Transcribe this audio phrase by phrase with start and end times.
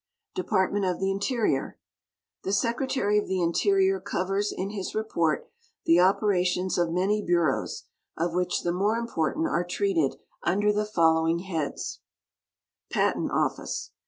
[0.33, 1.73] Departme.xp of the Ixterior.—
[2.43, 5.47] The Secretary of the Interior covers in his report
[5.85, 7.83] the operations of many bureaus,
[8.17, 11.99] of which the more important are treated under the following heads:
[12.89, 13.91] Patent Office.